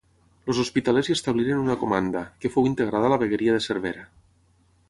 [0.51, 4.09] Els hospitalers hi establiren una comanda, que fou integrada a la vegueria de Cervera.